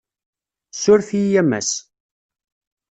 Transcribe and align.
Ssuref-iyi 0.73 1.39
a 1.41 1.43
Mass. 1.43 1.71